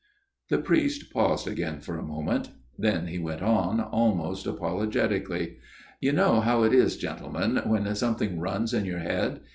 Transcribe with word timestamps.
The 0.49 0.57
priest 0.57 1.13
paused 1.13 1.47
again 1.47 1.79
for 1.79 1.95
a 1.95 2.01
moment. 2.01 2.49
Then 2.75 3.05
he 3.05 3.19
went 3.19 3.43
on, 3.43 3.79
almost 3.79 4.47
apologetically." 4.47 5.57
You 6.01 6.11
know 6.11 6.39
how 6.41 6.63
it 6.63 6.73
is, 6.73 6.97
gentlemen, 6.97 7.61
when 7.67 7.93
something 7.93 8.39
runs 8.39 8.73
in 8.73 8.85
your 8.85 8.97
head. 8.97 9.41